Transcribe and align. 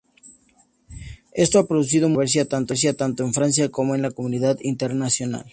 Esto 1.31 1.59
ha 1.59 1.67
producido 1.67 2.09
mucha 2.09 2.45
controversia 2.45 2.97
tanto 2.97 3.23
en 3.23 3.35
Francia 3.35 3.69
como 3.69 3.93
en 3.93 4.01
la 4.01 4.09
comunidad 4.09 4.57
internacional. 4.61 5.45